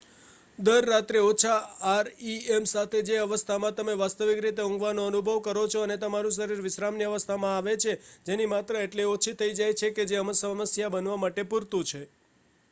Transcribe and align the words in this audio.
દર 0.59 0.85
રાત્રે 0.85 1.19
ઓછા 1.23 1.57
આરઈએમ 1.89 2.65
સાથે 2.65 3.01
જે 3.01 3.19
અવસ્થામાં 3.19 3.75
તમે 3.75 3.95
વાસ્તવિક 3.95 4.41
રીતે 4.41 4.63
ઊંઘવાનો 4.63 5.05
અનુભવ 5.05 5.37
કરો 5.41 5.67
છો 5.67 5.83
અને 5.83 5.99
તમારું 5.99 6.35
શરીર 6.35 6.61
વિશ્રામની 6.61 7.09
અવસ્થામાં 7.09 7.55
આવે 7.55 7.77
છે 7.77 7.93
એની 8.29 8.49
માત્રા 8.49 8.83
એટલી 8.83 9.09
ઓછી 9.11 9.37
થઇ 9.37 9.53
જાય 9.55 9.79
છે 9.79 9.89
કે 9.91 10.03
જે 10.07 10.27
સમસ્યા 10.35 10.93
બનવા 10.93 11.21
માટે 11.21 11.49
પૂરતું 11.49 11.83
છે 11.85 12.01